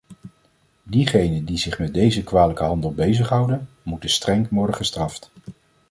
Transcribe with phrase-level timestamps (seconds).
[0.83, 5.31] Diegenen die zich met deze kwalijke handel bezighouden, moeten streng worden gestraft.